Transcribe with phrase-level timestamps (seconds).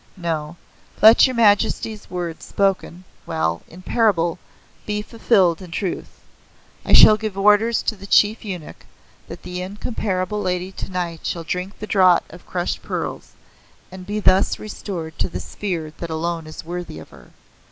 [0.17, 0.55] No.
[0.99, 4.39] Let Your Majesty's words spoken well in parable,
[4.87, 6.21] be fulfilled in truth.
[6.83, 8.83] I shall give orders to the Chief Eunuch
[9.27, 13.33] that the Incomparable Lady tonight shall drink the Draught of Crushed Pearls,
[13.91, 17.29] and be thus restored to the sphere that alone is worthy of her.